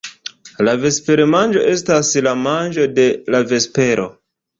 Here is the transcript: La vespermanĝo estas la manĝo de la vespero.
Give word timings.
La 0.67 0.71
vespermanĝo 0.85 1.61
estas 1.73 2.09
la 2.29 2.33
manĝo 2.47 2.87
de 2.95 3.05
la 3.37 3.43
vespero. 3.53 4.09